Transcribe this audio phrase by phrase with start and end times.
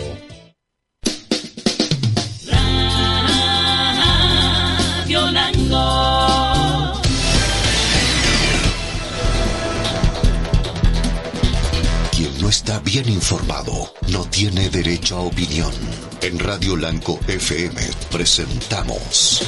[12.12, 15.74] Quien no está bien informado no tiene derecho a opinión.
[16.22, 19.42] En Radio Lanco FM presentamos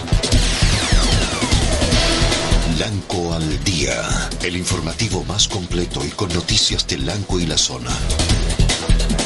[2.79, 7.89] Lanco al Día, el informativo más completo y con noticias de Lanco y la zona.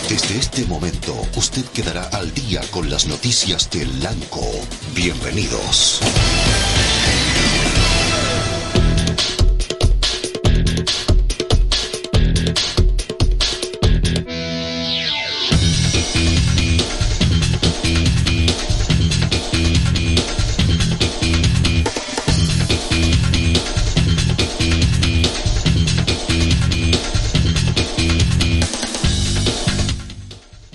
[0.07, 4.45] Desde este momento, usted quedará al día con las noticias de Lanco.
[4.95, 5.99] Bienvenidos.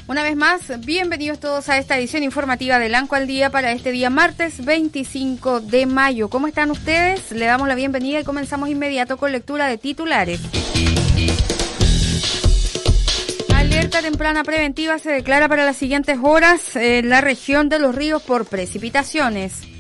[0.08, 3.90] Una vez más, bienvenidos todos a esta edición informativa de Lanco al Día para este
[3.90, 6.28] día martes 25 de mayo.
[6.28, 7.32] ¿Cómo están ustedes?
[7.32, 10.40] Le damos la bienvenida y comenzamos inmediato con lectura de titulares.
[13.52, 18.22] Alerta temprana preventiva se declara para las siguientes horas en la región de los ríos
[18.22, 19.75] por precipitaciones.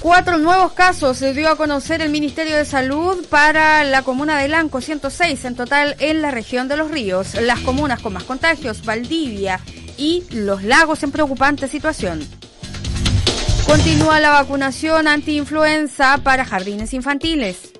[0.00, 4.46] Cuatro nuevos casos se dio a conocer el Ministerio de Salud para la comuna de
[4.46, 7.34] Lanco, 106 en total en la región de los ríos.
[7.34, 9.60] Las comunas con más contagios, Valdivia
[9.96, 12.20] y Los Lagos en preocupante situación.
[13.66, 17.72] Continúa la vacunación antiinfluenza para jardines infantiles.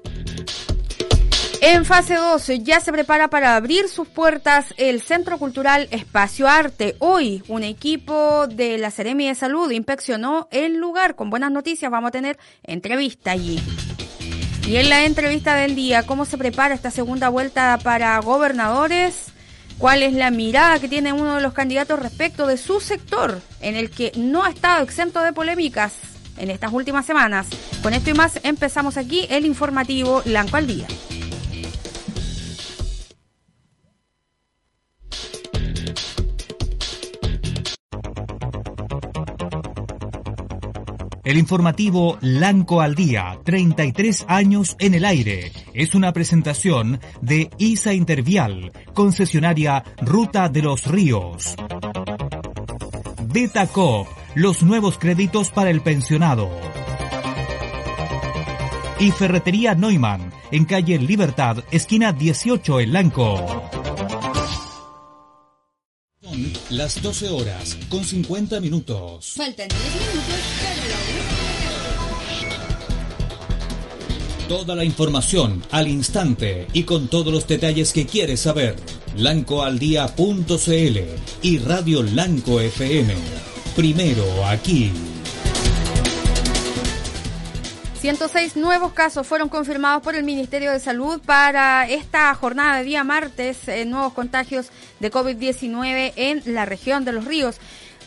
[1.61, 6.95] En fase 2 ya se prepara para abrir sus puertas el Centro Cultural Espacio Arte.
[7.01, 11.17] Hoy un equipo de la Seremi de Salud inspeccionó el lugar.
[11.17, 13.61] Con buenas noticias vamos a tener entrevista allí.
[14.69, 19.33] Y en la entrevista del día, ¿cómo se prepara esta segunda vuelta para gobernadores?
[19.79, 23.75] ¿Cuál es la mirada que tiene uno de los candidatos respecto de su sector, en
[23.75, 25.95] el que no ha estado exento de polémicas
[26.37, 27.49] en estas últimas semanas?
[27.83, 30.87] Con esto y más empezamos aquí el informativo Lanco al Día.
[41.29, 47.93] El informativo Lanco al Día, 33 años en el aire, es una presentación de ISA
[47.93, 51.55] Intervial, concesionaria Ruta de los Ríos.
[53.27, 56.49] Betacop, los nuevos créditos para el pensionado.
[58.99, 63.69] Y Ferretería Neumann, en calle Libertad, esquina 18 en Lanco.
[66.23, 69.35] Son las 12 horas con 50 minutos.
[69.37, 70.78] Faltan 10 minutos para
[74.49, 78.77] Toda la información al instante y con todos los detalles que quieres saber.
[79.15, 80.99] Lancoaldía.cl
[81.43, 83.15] y Radio Lanco FM.
[83.77, 84.91] Primero aquí.
[88.01, 93.05] 106 nuevos casos fueron confirmados por el Ministerio de Salud para esta jornada de día
[93.05, 94.69] martes, eh, nuevos contagios
[95.01, 97.57] de COVID-19 en la región de los ríos.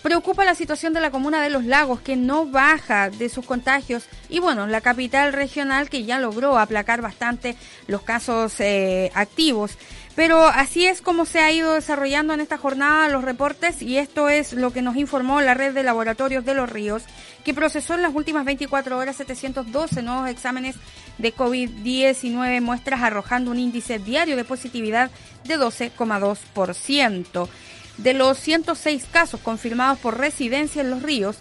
[0.01, 4.05] Preocupa la situación de la comuna de Los Lagos, que no baja de sus contagios,
[4.29, 9.77] y bueno, la capital regional que ya logró aplacar bastante los casos eh, activos.
[10.15, 14.27] Pero así es como se ha ido desarrollando en esta jornada los reportes y esto
[14.27, 17.03] es lo que nos informó la red de laboratorios de los ríos,
[17.45, 20.75] que procesó en las últimas 24 horas 712 nuevos exámenes
[21.17, 25.11] de COVID-19, muestras arrojando un índice diario de positividad
[25.45, 27.49] de 12,2%.
[27.97, 31.37] De los 106 casos confirmados por residencia en los ríos,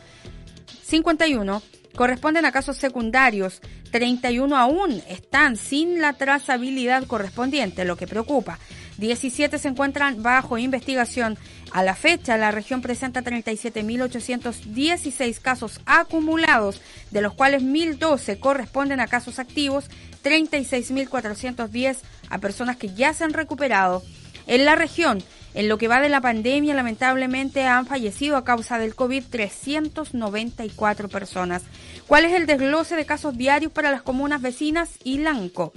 [0.85, 1.63] 51
[1.95, 8.61] corresponden a casos secundarios, 31 aún están sin la trazabilidad correspondiente, lo que preocupa.
[8.99, 11.37] 17 se encuentran bajo investigación.
[11.73, 19.07] A la fecha, la región presenta 37.816 casos acumulados, de los cuales 1.012 corresponden a
[19.07, 19.87] casos activos,
[20.23, 21.97] 36.410
[22.29, 24.03] a personas que ya se han recuperado.
[24.47, 25.23] En la región,
[25.55, 31.09] en lo que va de la pandemia, lamentablemente han fallecido a causa del COVID 394
[31.09, 31.63] personas.
[32.07, 35.73] ¿Cuál es el desglose de casos diarios para las comunas vecinas y Lanco?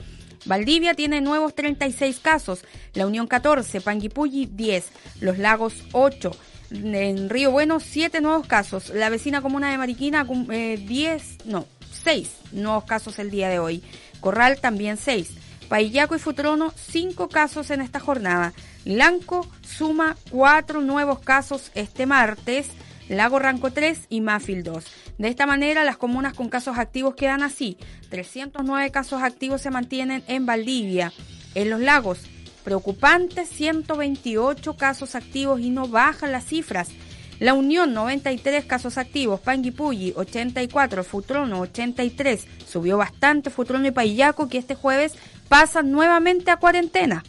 [0.45, 4.85] Valdivia tiene nuevos 36 casos, La Unión 14, Panguipulli 10,
[5.21, 6.31] Los Lagos 8,
[6.71, 11.65] en Río Bueno 7 nuevos casos, la vecina comuna de Mariquina 10, eh, no,
[12.03, 13.83] 6 nuevos casos el día de hoy,
[14.19, 15.31] Corral también 6,
[15.73, 18.53] Paillaco y Futrono 5 casos en esta jornada,
[18.85, 22.67] Lanco suma 4 nuevos casos este martes,
[23.09, 24.85] Lago Ranco 3 y Mafil 2.
[25.17, 27.79] De esta manera, las comunas con casos activos quedan así.
[28.11, 31.11] 309 casos activos se mantienen en Valdivia.
[31.55, 32.19] En los lagos,
[32.63, 36.91] preocupantes 128 casos activos y no bajan las cifras.
[37.39, 44.59] La Unión 93 casos activos, Panguipulli 84, Futrono 83, subió bastante Futrono y Payaco que
[44.59, 45.15] este jueves
[45.47, 47.23] pasan nuevamente a cuarentena.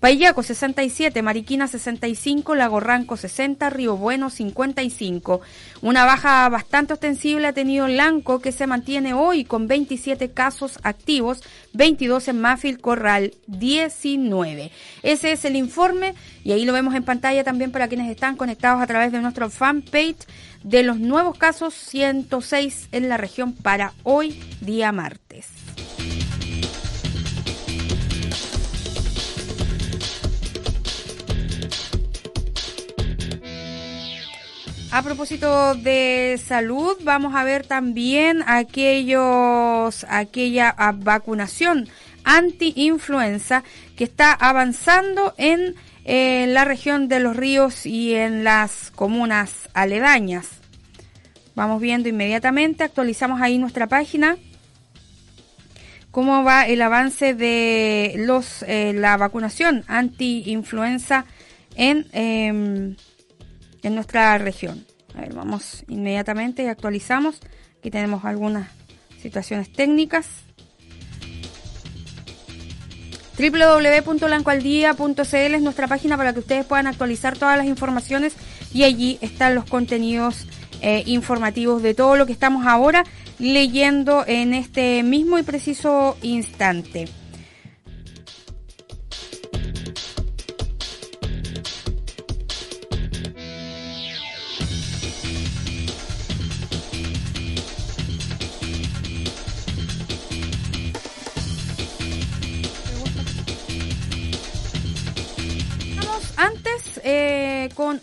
[0.00, 5.42] Payaco 67, Mariquina 65, Lago Ranco 60, Río Bueno 55.
[5.82, 11.42] Una baja bastante ostensible ha tenido Lanco que se mantiene hoy con 27 casos activos,
[11.74, 14.72] 22 en Mafil Corral 19.
[15.02, 16.14] Ese es el informe
[16.44, 19.50] y ahí lo vemos en pantalla también para quienes están conectados a través de nuestro
[19.50, 20.26] fanpage
[20.62, 25.59] de los nuevos casos 106 en la región para hoy día martes.
[34.92, 41.88] A propósito de salud, vamos a ver también aquellos, aquella vacunación
[42.24, 43.62] anti-influenza
[43.96, 50.48] que está avanzando en eh, la región de los ríos y en las comunas aledañas.
[51.54, 54.38] Vamos viendo inmediatamente, actualizamos ahí nuestra página
[56.10, 61.26] cómo va el avance de los eh, la vacunación anti-influenza
[61.76, 62.96] en em,
[63.82, 64.86] en nuestra región.
[65.14, 67.40] A ver, vamos inmediatamente y actualizamos.
[67.78, 68.68] Aquí tenemos algunas
[69.20, 70.26] situaciones técnicas.
[73.38, 78.34] www.lancoaldía.cl es nuestra página para que ustedes puedan actualizar todas las informaciones
[78.72, 80.46] y allí están los contenidos
[80.82, 83.04] eh, informativos de todo lo que estamos ahora
[83.38, 87.08] leyendo en este mismo y preciso instante.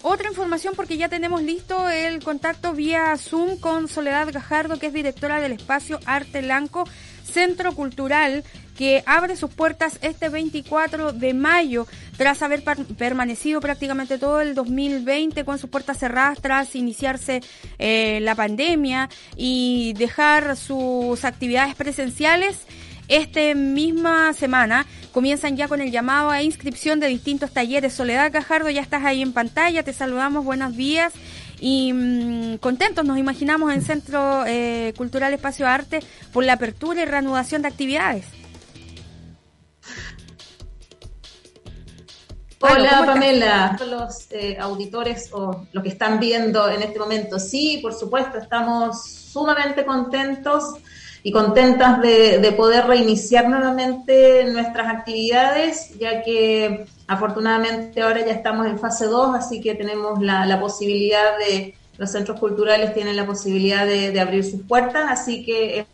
[0.02, 4.94] Otra información porque ya tenemos listo el contacto vía Zoom con Soledad Gajardo, que es
[4.94, 6.84] directora del espacio Arte Blanco,
[7.24, 8.44] Centro Cultural,
[8.78, 11.88] que abre sus puertas este 24 de mayo,
[12.18, 12.64] tras haber
[12.98, 17.42] permanecido prácticamente todo el 2020 con sus puertas cerradas, tras iniciarse
[17.80, 22.58] eh, la pandemia y dejar sus actividades presenciales.
[23.08, 27.94] Esta misma semana comienzan ya con el llamado a inscripción de distintos talleres.
[27.94, 31.14] Soledad Cajardo, ya estás ahí en pantalla, te saludamos, buenos días
[31.62, 36.02] y mm, contentos nos imaginamos en Centro eh, Cultural Espacio Arte
[36.34, 38.26] por la apertura y reanudación de actividades.
[42.60, 47.40] Hola Pamela, los eh, auditores o los que están viendo en este momento.
[47.40, 50.74] Sí, por supuesto, estamos sumamente contentos
[51.28, 58.80] y contentas de, poder reiniciar nuevamente nuestras actividades, ya que afortunadamente ahora ya estamos en
[58.80, 64.18] fase 2, así que tenemos la, posibilidad de, los centros culturales tienen la posibilidad de,
[64.18, 65.86] abrir sus puertas, así que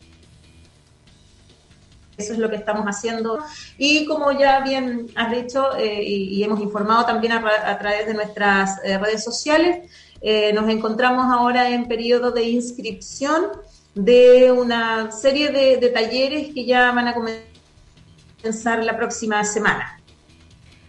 [2.16, 3.40] eso es lo que estamos haciendo.
[3.80, 8.80] Y como ya bien has dicho eh, y, hemos informado también a, través de nuestras
[8.84, 9.90] eh, redes sociales,
[10.22, 13.46] eh, nos encontramos ahora en periodo de inscripción
[13.96, 20.00] de una serie de, talleres que ya van a comenzar la próxima semana.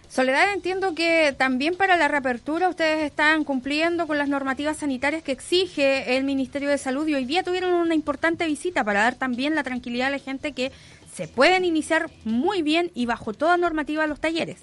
[0.09, 5.33] Soledad, entiendo que también para la reapertura ustedes están cumpliendo con las normativas sanitarias que
[5.33, 9.57] exige el Ministerio de Salud y hoy día tuvieron una importante visita para dar también
[9.57, 10.71] la tranquilidad a la gente que
[11.13, 14.63] se pueden iniciar muy bien y bajo toda normativa los talleres.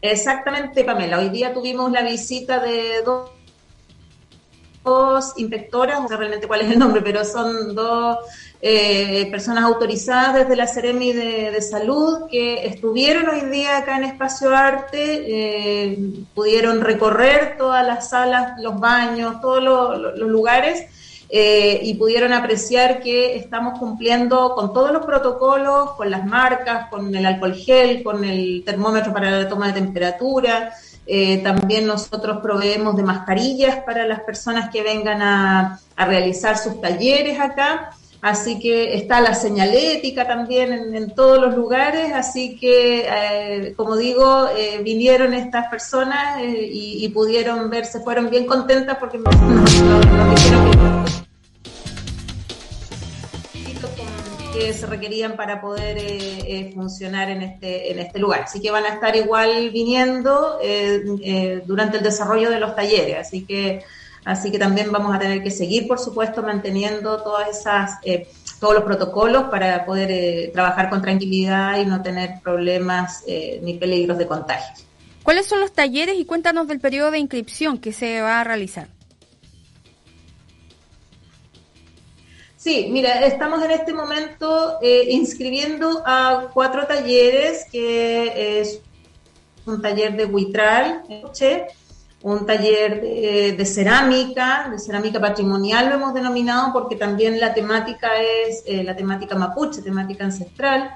[0.00, 1.18] Exactamente, Pamela.
[1.18, 3.35] Hoy día tuvimos la visita de dos
[4.86, 8.18] dos inspectoras, no sé realmente cuál es el nombre, pero son dos
[8.62, 14.54] eh, personas autorizadas desde la Ceremi de, Salud que estuvieron hoy día acá en Espacio
[14.54, 15.98] Arte, eh,
[16.34, 20.86] pudieron recorrer todas las salas, los baños, todos los, lugares.
[21.28, 27.12] Eh, y pudieron apreciar que estamos cumpliendo con todos los protocolos, con las marcas, con
[27.12, 30.72] el alcohol gel, con el termómetro para la toma de temperatura,
[31.06, 37.40] eh, también nosotros proveemos de mascarillas para las personas que vengan a, realizar sus talleres
[37.40, 37.90] acá.
[38.20, 44.48] así que está la señalética también en, todos los lugares, así que, eh, como digo,
[44.56, 49.34] eh, vinieron estas personas eh, y, pudieron ver, se fueron bien contentas porque nos,
[50.34, 51.15] dijeron que
[54.72, 58.42] se requerían para poder funcionar en este, en este lugar.
[58.42, 60.58] Así que van a estar igual viniendo
[61.66, 63.18] durante el desarrollo de los talleres.
[63.18, 63.84] Así que
[64.26, 68.26] Así que también vamos a tener que seguir, por supuesto, manteniendo todas esas, eh,
[68.58, 73.74] todos los protocolos para poder eh, trabajar con tranquilidad y no tener problemas eh, ni
[73.74, 74.84] peligros de contagio.
[75.22, 78.88] ¿Cuáles son los talleres y cuéntanos del periodo de inscripción que se va a realizar?
[82.66, 88.80] Sí, mira, estamos en este momento inscribiendo a cuatro talleres, que es
[89.66, 91.04] un taller de Huitral,
[92.22, 93.00] un taller
[93.56, 98.96] de, cerámica, de cerámica patrimonial lo hemos denominado porque también la temática es eh, la
[98.96, 100.90] temática mapuche, temática ancestral.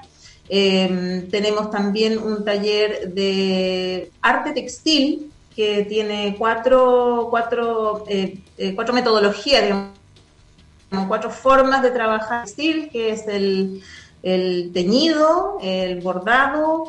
[0.49, 8.93] Em, tenemos también un taller de arte textil que tiene cuatro, cuatro, eh, eh, cuatro
[8.93, 10.00] metodologías, digamos,
[11.07, 13.81] cuatro formas de trabajar textil, que es el,
[14.23, 16.85] el teñido, el bordado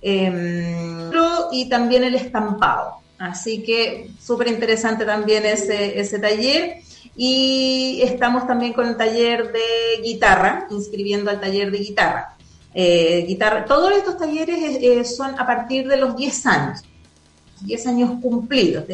[0.00, 1.10] em,
[1.52, 2.96] y también el estampado.
[3.18, 6.82] Así que súper interesante también ese, ese taller.
[7.18, 12.36] Y estamos también con el taller de guitarra, inscribiendo al taller de guitarra.
[12.74, 13.64] Eh, guitarra.
[13.64, 16.84] Todos estos talleres eh, son a partir de los 10 años,
[17.62, 18.84] 10 años cumplidos.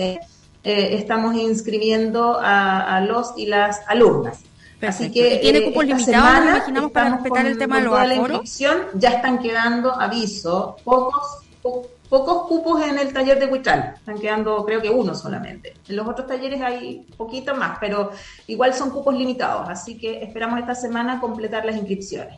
[0.65, 4.41] Eh, estamos inscribiendo a, los y las alumnas.
[4.81, 9.11] Así que tiene cupos limitados, imaginamos, para respetar el tema de los la inscripción, ya
[9.11, 14.83] están quedando aviso, pocos, pocos pocos cupos en el taller de Huichal, están quedando creo
[14.83, 15.73] que uno solamente.
[15.89, 18.11] En los otros talleres hay poquito más, pero
[18.49, 22.37] igual son cupos limitados, así que esperamos esta semana completar las inscripciones.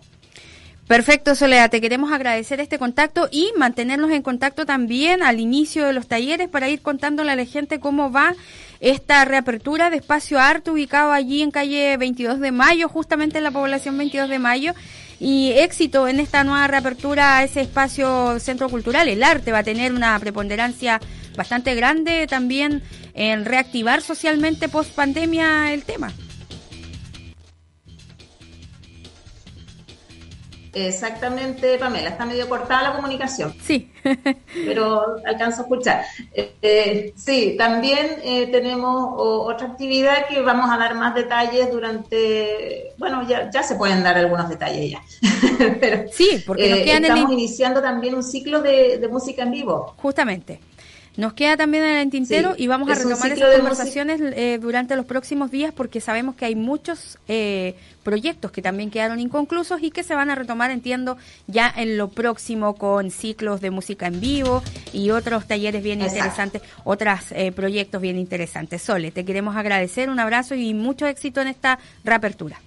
[0.86, 5.94] Perfecto, Soledad, te queremos agradecer este contacto y mantenernos en contacto también al inicio de
[5.94, 8.34] los talleres para ir contándole a la gente cómo va
[8.80, 13.50] esta reapertura de espacio arte ubicado allí en calle 22 de mayo, justamente en la
[13.50, 14.74] población 22 de mayo
[15.18, 19.08] y éxito en esta nueva reapertura a ese espacio centro cultural.
[19.08, 21.00] El arte va a tener una preponderancia
[21.34, 22.82] bastante grande también
[23.14, 26.12] en reactivar socialmente post pandemia el tema.
[30.74, 33.54] Exactamente, Pamela, está medio cortada la comunicación.
[33.62, 33.90] Sí.
[34.66, 36.04] pero alcanzo a escuchar.
[36.34, 43.26] Eh, sí, también eh, tenemos otra actividad que vamos a dar más detalles durante, bueno,
[43.26, 45.02] ya, ya se pueden dar algunos detalles ya.
[45.80, 49.52] pero, sí, porque nos eh, quedan estamos iniciando también un ciclo de, de música en
[49.52, 49.94] vivo.
[49.98, 50.60] Justamente.
[51.16, 55.06] Nos queda también en el tintero y vamos a retomar esas conversaciones eh, durante los
[55.06, 60.02] próximos días porque sabemos que hay muchos eh, proyectos que también quedaron inconclusos y que
[60.02, 61.16] se van a retomar, entiendo,
[61.46, 66.62] ya en lo próximo con ciclos de música en vivo y otros talleres bien interesantes,
[66.82, 68.82] otros eh, proyectos bien interesantes.
[68.82, 72.60] Sole, te queremos agradecer, un abrazo y mucho éxito en esta reapertura.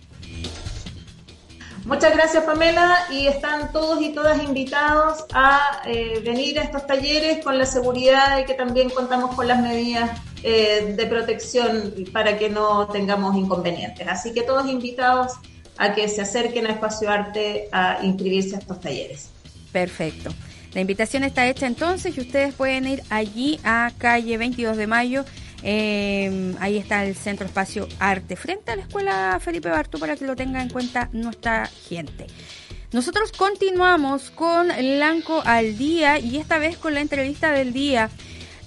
[1.87, 7.41] Muchas gracias Pamela y están todos y todas invitados a eh, venir a estos talleres
[7.41, 12.49] con la seguridad de que también contamos con las medidas eh, de protección para que
[12.49, 14.05] no tengamos inconvenientes.
[14.05, 15.31] Así que todos invitados
[15.77, 19.29] a que se acerquen a Espacio Arte a inscribirse a estos talleres.
[19.71, 20.31] Perfecto.
[20.73, 25.23] La invitación está hecha entonces y ustedes pueden ir allí a calle 22 de mayo
[25.63, 30.25] eh, ahí está el Centro Espacio Arte, frente a la Escuela Felipe Bartú, para que
[30.25, 32.27] lo tenga en cuenta nuestra gente.
[32.93, 38.09] Nosotros continuamos con Lanco al día y esta vez con la entrevista del día.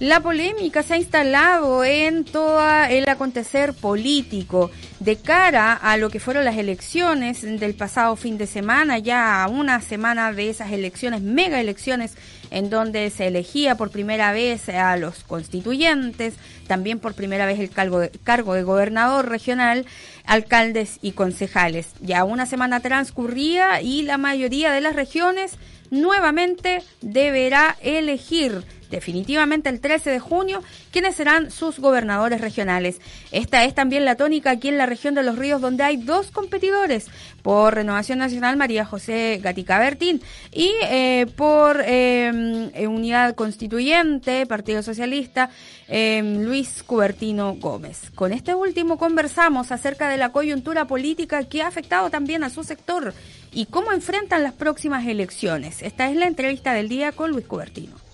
[0.00, 6.20] La polémica se ha instalado en todo el acontecer político de cara a lo que
[6.20, 11.60] fueron las elecciones del pasado fin de semana, ya una semana de esas elecciones, mega
[11.60, 12.14] elecciones
[12.50, 16.32] en donde se elegía por primera vez a los constituyentes,
[16.66, 19.84] también por primera vez el cargo de, cargo de gobernador regional,
[20.24, 21.88] alcaldes y concejales.
[22.00, 25.58] Ya una semana transcurría y la mayoría de las regiones
[25.90, 33.00] nuevamente deberá elegir definitivamente el 13 de junio quiénes serán sus gobernadores regionales.
[33.32, 36.30] Esta es también la tónica aquí en la región de los ríos donde hay dos
[36.30, 37.06] competidores
[37.42, 40.20] por Renovación Nacional María José Gatica Bertín
[40.52, 45.50] y eh, por em, eh, Unidad Constituyente Partido Socialista
[45.88, 48.10] em, Luis Cubertino Gómez.
[48.14, 52.64] Con este último conversamos acerca de la coyuntura política que ha afectado también a su
[52.64, 53.14] sector
[53.52, 55.82] y cómo enfrentan las próximas elecciones.
[55.82, 58.09] Esta es la entrevista del día con Luis Cubertino.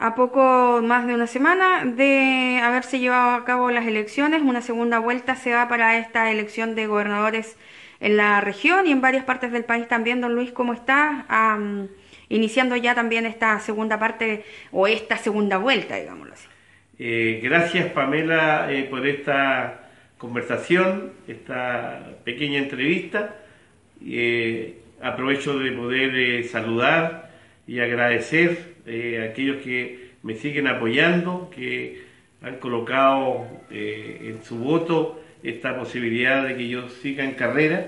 [0.00, 4.40] A poco más de una semana de haberse llevado a cabo las elecciones.
[4.40, 7.58] Una segunda vuelta se va para esta elección de gobernadores
[8.00, 10.22] en la región y en varias partes del país también.
[10.22, 11.26] Don Luis, ¿cómo está?
[12.30, 16.46] iniciando ya también esta segunda parte o esta segunda vuelta, digámoslo así.
[16.98, 23.36] Eh, gracias, Pamela, eh, por esta conversación, esta pequeña entrevista.
[24.06, 27.29] Eh, aprovecho de poder saludar
[27.70, 32.02] y agradecer a aquellos que me siguen apoyando, que
[32.42, 37.86] han colocado en su voto esta posibilidad de que yo siga en carrera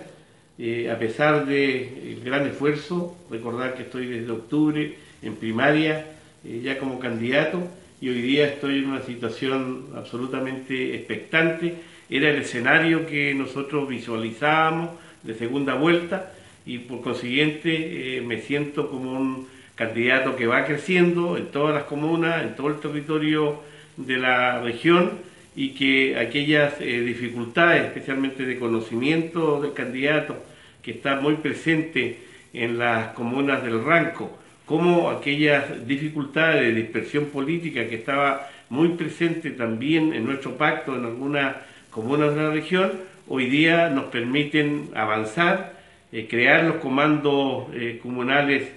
[0.58, 6.06] eh, a pesar del gran esfuerzo, recordar que estoy desde octubre en primaria
[6.44, 7.66] eh, ya como candidato
[8.00, 11.74] y hoy día estoy en una situación absolutamente expectante.
[12.10, 14.90] Era el escenario que nosotros visualizábamos
[15.22, 16.32] de segunda vuelta
[16.66, 21.84] y por consiguiente eh, me siento como un candidato que va creciendo en todas las
[21.84, 23.60] comunas, en todo el territorio
[23.96, 25.12] de la región
[25.54, 30.36] y que aquellas dificultades, especialmente de conocimiento del candidato,
[30.82, 32.18] que está muy presente
[32.52, 39.50] en las comunas del Ranco, como aquellas dificultades de dispersión política que estaba muy presente
[39.50, 41.56] también en nuestro pacto en algunas
[41.90, 42.92] comunas de la región,
[43.28, 45.74] hoy día nos permiten avanzar,
[46.10, 48.68] eh, crear los comandos eh, comunales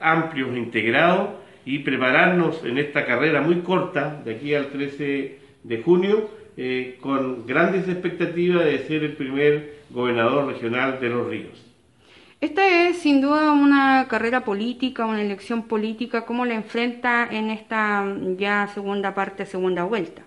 [0.00, 1.30] amplios, integrados
[1.64, 7.46] y prepararnos en esta carrera muy corta, de aquí al 13 de junio, eh, con
[7.46, 11.66] grandes expectativas de ser el primer gobernador regional de los ríos.
[12.40, 16.26] Esta es sin duda una carrera política, una elección política.
[16.26, 18.04] ¿Cómo la enfrenta en esta
[18.36, 20.22] ya segunda parte, segunda vuelta?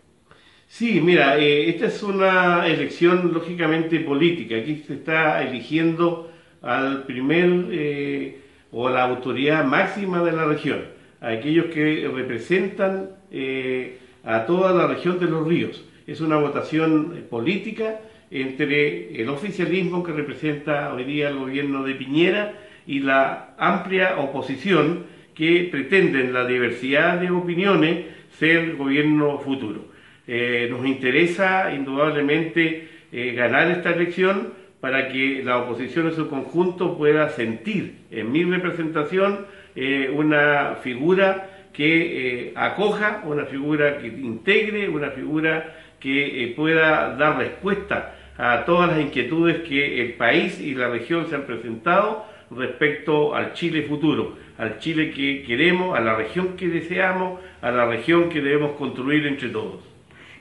[0.68, 4.56] Sí, mira, eh, esta es una elección lógicamente política.
[4.58, 8.40] Aquí se está eligiendo al primer eh,
[8.72, 10.82] o la autoridad máxima de la región,
[11.22, 15.84] aquellos que representan eh, a toda la región de los ríos.
[16.08, 18.00] Es una votación política
[18.32, 22.54] entre el oficialismo que representa hoy día el gobierno de Piñera
[22.86, 28.06] y la amplia oposición que pretende en la diversidad de opiniones
[28.38, 29.86] ser gobierno futuro.
[30.28, 36.98] Eh, nos interesa indudablemente eh, ganar esta elección para que la oposición en su conjunto
[36.98, 45.12] pueda sentir en mi representación eh, una figura que acoja, una figura que integre, una
[45.12, 51.28] figura que pueda dar respuesta a todas las inquietudes que el país y la región
[51.28, 56.68] se han presentado respecto al Chile futuro, al Chile que queremos, a la región que
[56.68, 59.84] deseamos, a la región que debemos construir entre todos.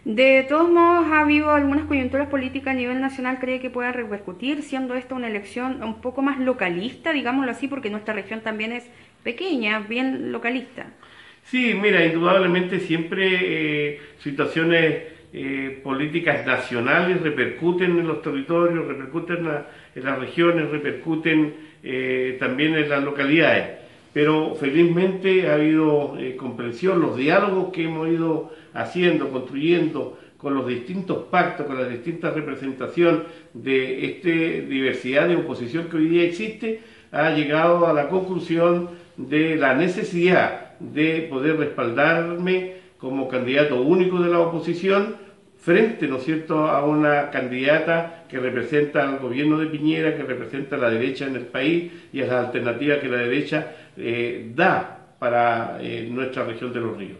[0.04, 4.62] De todos modos, ha habido algunas coyunturas políticas a nivel nacional, cree que pueda repercutir,
[4.62, 8.88] siendo esta una elección un poco más localista, digámoslo así, porque nuestra región también es
[9.22, 10.86] pequeña, bien localista.
[11.42, 19.46] Sí, mira, indudablemente siempre eh, situaciones eh, políticas nacionales repercuten en los territorios, repercuten
[19.94, 23.87] en, las regiones, repercuten eh, también en las localidades.
[24.12, 30.66] Pero felizmente ha habido eh, comprensión, los diálogos que hemos ido haciendo, construyendo con los
[30.66, 36.80] distintos pactos, con la distinta representación de esta diversidad de oposición que hoy día existe,
[37.10, 44.30] ha llegado a la conclusión de la necesidad de poder respaldarme como candidato único de
[44.30, 45.16] la oposición
[45.68, 50.76] frente, ¿no es cierto?, a una candidata que representa al gobierno de Piñera, que representa
[50.76, 55.14] a la derecha en el país y a la alternativa que la derecha eh, da
[55.18, 57.18] para eh, nuestra región de los ríos.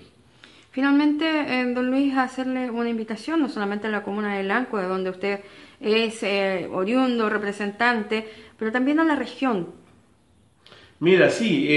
[0.70, 4.86] Finalmente, eh, don Luis, hacerle una invitación, no solamente a la comuna de Lanco, de
[4.86, 5.40] donde usted
[5.78, 6.24] es
[6.72, 8.26] oriundo, representante,
[8.58, 9.66] pero también a la región.
[11.00, 11.68] Mira, sí,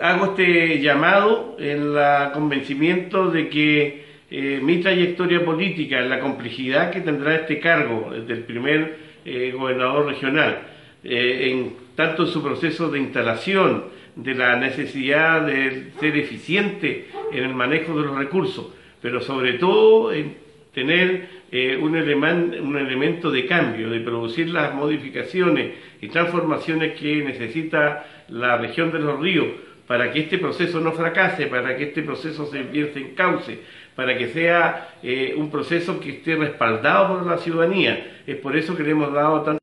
[0.00, 7.00] hago este llamado en la convencimiento de que eh, mi trayectoria política, la complejidad que
[7.00, 10.58] tendrá este cargo del primer eh, gobernador regional,
[11.02, 13.84] eh, en tanto su proceso de instalación,
[14.16, 20.12] de la necesidad de ser eficiente en el manejo de los recursos, pero sobre todo
[20.12, 20.36] en
[20.72, 21.44] tener
[21.80, 28.92] un, un elemento de cambio, de producir las modificaciones y transformaciones que necesita la región
[28.92, 29.46] de los ríos
[29.86, 33.60] para que este proceso no fracase, para que este proceso se invierte en cauce,
[33.94, 38.22] para que sea eh, un proceso que esté respaldado por la ciudadanía.
[38.26, 39.60] Es por eso que le hemos dado tanta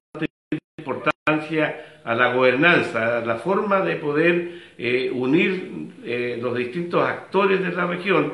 [0.78, 7.62] importancia a la gobernanza, a la forma de poder eh, unir eh, los distintos actores
[7.62, 8.34] de la región.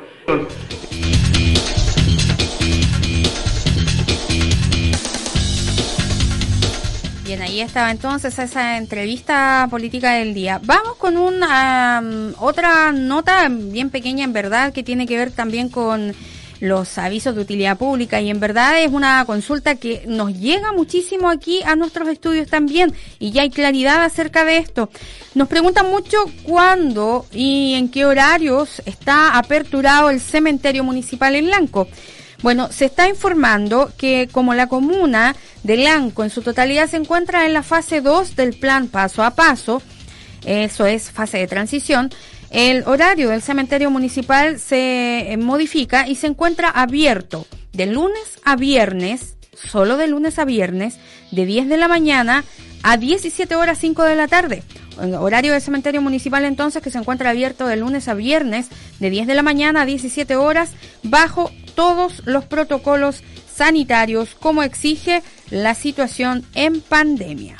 [7.28, 10.62] Bien, ahí estaba entonces esa entrevista política del día.
[10.64, 12.02] Vamos con una
[12.38, 16.14] otra nota bien pequeña en verdad que tiene que ver también con
[16.60, 21.28] los avisos de utilidad pública y en verdad es una consulta que nos llega muchísimo
[21.28, 24.88] aquí a nuestros estudios también y ya hay claridad acerca de esto.
[25.34, 31.88] Nos preguntan mucho cuándo y en qué horarios está aperturado el cementerio municipal en Blanco.
[32.40, 37.46] Bueno, se está informando que como la comuna de Lanco en su totalidad se encuentra
[37.46, 39.82] en la fase 2 del plan paso a paso,
[40.46, 42.10] eso es fase de transición,
[42.50, 48.56] el horario del cementerio municipal se eh, modifica y se encuentra abierto de lunes a
[48.56, 50.98] viernes, solo de lunes a viernes,
[51.32, 52.44] de 10 de la mañana
[52.82, 54.62] a 17 horas 5 de la tarde.
[55.18, 59.26] Horario del cementerio municipal entonces que se encuentra abierto de lunes a viernes de 10
[59.28, 60.72] de la mañana a 17 horas
[61.04, 67.56] bajo todos los protocolos sanitarios como exige la situación en pandemia.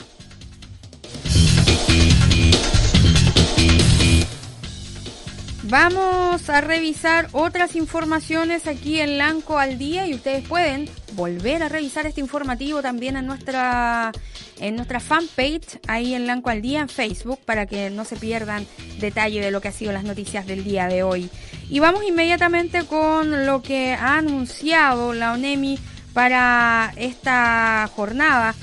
[5.70, 11.68] Vamos a revisar otras informaciones aquí en Lanco al día y ustedes pueden volver a
[11.68, 14.12] revisar este informativo también en nuestra
[14.60, 18.66] en nuestra fanpage ahí en Lanco al día en Facebook para que no se pierdan
[19.00, 21.30] detalle de lo que ha sido las noticias del día de hoy.
[21.68, 25.78] Y vamos inmediatamente con lo que ha anunciado la ONEMI
[26.12, 28.54] para esta jornada.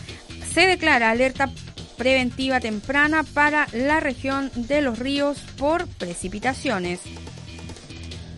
[0.54, 1.50] Se declara alerta
[1.98, 7.00] preventiva temprana para la región de los ríos por precipitaciones.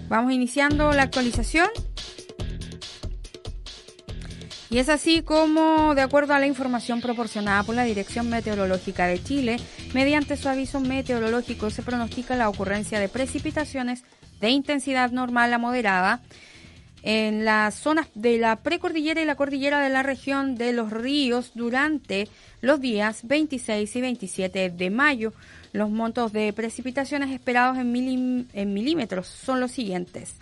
[0.09, 1.69] Vamos iniciando la actualización.
[4.69, 9.23] Y es así como, de acuerdo a la información proporcionada por la Dirección Meteorológica de
[9.23, 9.57] Chile,
[9.93, 14.03] mediante su aviso meteorológico se pronostica la ocurrencia de precipitaciones
[14.41, 16.21] de intensidad normal a moderada
[17.03, 21.51] en las zonas de la precordillera y la cordillera de la región de los ríos
[21.55, 22.27] durante
[22.59, 25.31] los días 26 y 27 de mayo.
[25.71, 30.35] Los montos de precipitaciones esperados en, en milímetros son los siguientes.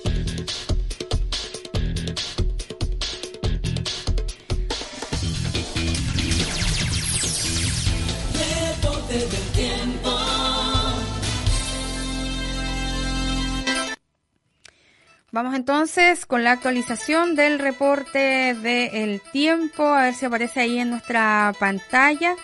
[15.32, 20.90] Vamos entonces con la actualización del reporte del tiempo, a ver si aparece ahí en
[20.90, 22.36] nuestra pantalla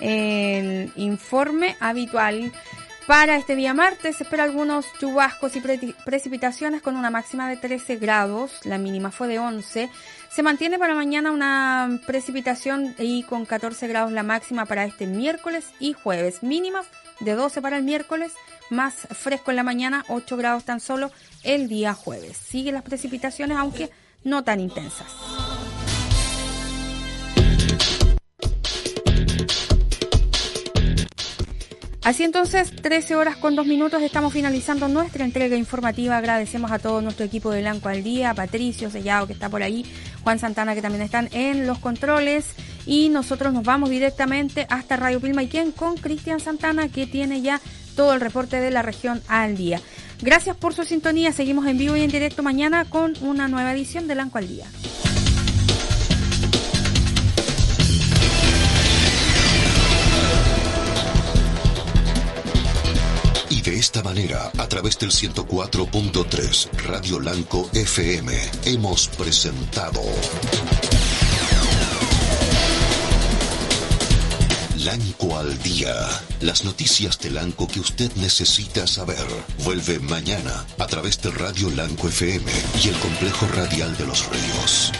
[0.00, 2.50] el informe habitual.
[3.06, 5.60] Para este día martes se espera algunos chubascos y
[6.04, 9.88] precipitaciones con una máxima de 13 grados, la mínima fue de 11.
[10.28, 15.66] Se mantiene para mañana una precipitación y con 14 grados la máxima para este miércoles
[15.78, 16.86] y jueves, mínimas
[17.20, 18.32] de 12 para el miércoles,
[18.72, 21.10] más fresco en la mañana, 8 grados tan solo
[21.44, 22.36] el día jueves.
[22.36, 23.90] Siguen las precipitaciones, aunque
[24.24, 25.06] no tan intensas.
[32.04, 36.16] Así entonces, 13 horas con 2 minutos, estamos finalizando nuestra entrega informativa.
[36.16, 39.86] Agradecemos a todo nuestro equipo de Blanco al Día, Patricio Sellado que está por ahí,
[40.24, 42.46] Juan Santana que también están en los controles.
[42.86, 47.60] Y nosotros nos vamos directamente hasta Radio Pilmaiquén con Cristian Santana que tiene ya
[47.94, 49.80] todo el reporte de la región al día.
[50.20, 51.32] Gracias por su sintonía.
[51.32, 54.66] Seguimos en vivo y en directo mañana con una nueva edición de Lanco al Día.
[63.50, 68.32] Y de esta manera, a través del 104.3 Radio Lanco FM,
[68.64, 70.00] hemos presentado
[74.84, 75.94] Lanco al día.
[76.40, 79.24] Las noticias de Lanco que usted necesita saber.
[79.64, 82.50] Vuelve mañana a través de Radio Lanco FM
[82.82, 84.92] y el complejo radial de los ríos.